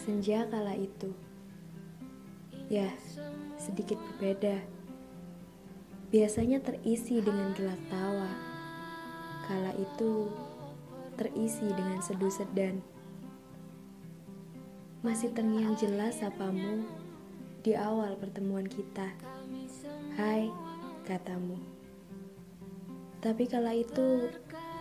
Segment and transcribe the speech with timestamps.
[0.00, 1.12] Senja kala itu.
[2.70, 2.88] Ya,
[3.58, 4.58] sedikit berbeda.
[6.10, 8.30] Biasanya terisi dengan gelak tawa.
[9.46, 10.30] Kala itu
[11.20, 12.82] terisi dengan seduh sedan.
[15.06, 16.86] Masih terngiang jelas sapamu
[17.60, 19.12] di awal pertemuan kita.
[20.16, 20.48] Hai,
[21.04, 21.60] katamu.
[23.20, 24.32] Tapi kala itu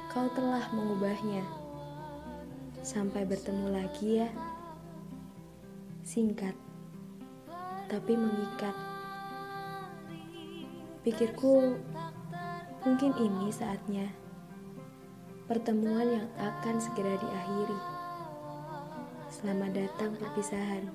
[0.08, 1.69] kau telah mengubahnya.
[2.80, 4.30] Sampai bertemu lagi ya.
[6.02, 6.56] Singkat,
[7.92, 8.74] tapi mengikat.
[11.04, 11.76] Pikirku,
[12.88, 14.08] mungkin ini saatnya.
[15.46, 17.80] Pertemuan yang akan segera diakhiri.
[19.30, 20.88] Selamat datang perpisahan.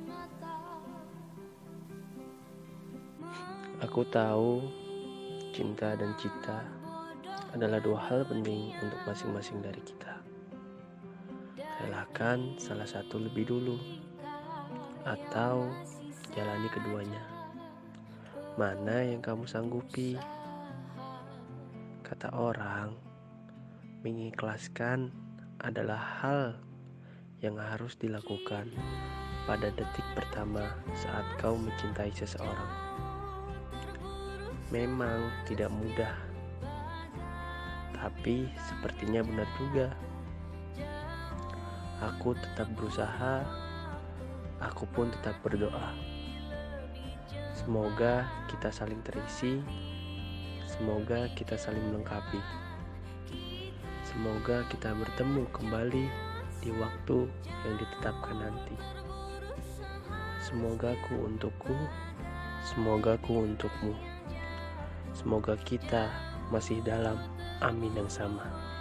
[3.85, 4.65] Aku tahu
[5.53, 6.65] cinta dan cita
[7.55, 10.34] adalah dua hal penting untuk masing-masing dari kita.
[11.83, 13.75] Relakan salah satu lebih dulu
[15.03, 15.67] atau
[16.31, 17.23] jalani keduanya.
[18.55, 20.15] Mana yang kamu sanggupi?
[22.07, 22.95] Kata orang,
[24.07, 25.11] mengikhlaskan
[25.59, 26.43] adalah hal
[27.43, 28.71] yang harus dilakukan
[29.45, 32.73] pada detik pertama saat kau mencintai seseorang.
[34.71, 36.15] Memang tidak mudah,
[37.93, 39.89] tapi sepertinya benar juga.
[42.05, 43.41] Aku tetap berusaha
[44.61, 45.97] aku pun tetap berdoa.
[47.57, 49.65] Semoga kita saling terisi,
[50.69, 52.41] semoga kita saling melengkapi.
[54.05, 56.05] Semoga kita bertemu kembali
[56.61, 57.25] di waktu
[57.65, 58.77] yang ditetapkan nanti.
[60.45, 61.73] Semoga ku untukku,
[62.69, 63.97] semoga ku untukmu.
[65.17, 66.13] Semoga kita
[66.53, 67.17] masih dalam
[67.65, 68.74] amin yang sama.